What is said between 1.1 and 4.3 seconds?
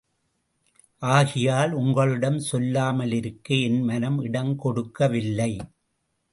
ஆகையால் உங்களிடம் சொல்லாமலிருக்க என் மனம்